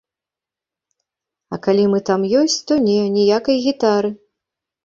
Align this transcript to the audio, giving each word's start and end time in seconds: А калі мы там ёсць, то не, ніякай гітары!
А 1.55 1.59
калі 1.67 1.85
мы 1.91 1.99
там 2.11 2.21
ёсць, 2.39 2.57
то 2.73 2.81
не, 2.89 2.97
ніякай 3.19 3.57
гітары! 3.67 4.09